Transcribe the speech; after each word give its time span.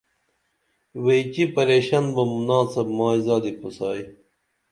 ویچی 1.03 1.43
پریشن 1.53 2.05
بُم 2.13 2.31
ناڅپ 2.47 2.87
مائی 2.97 3.19
زادی 3.25 3.51
پُھسائی 3.59 4.03